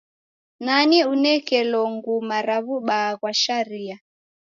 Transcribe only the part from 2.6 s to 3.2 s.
w'ubaa